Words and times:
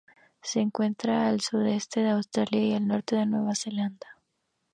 Se 0.41 0.59
encuentra 0.61 1.27
al 1.27 1.41
sudeste 1.41 1.99
de 1.99 2.09
Australia 2.09 2.63
y 2.63 2.73
al 2.73 2.87
norte 2.87 3.15
de 3.17 3.27
Nueva 3.27 3.53
Zelanda. 3.53 4.07